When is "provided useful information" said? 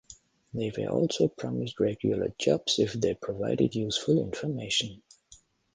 3.13-5.03